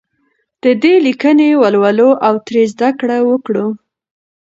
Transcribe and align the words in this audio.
د 0.63 0.65
ده 0.81 0.93
لیکنې 1.07 1.49
ولولو 1.61 2.09
او 2.27 2.33
ترې 2.45 2.63
زده 2.73 2.89
کړه 2.99 3.17
وکړو. 3.29 3.67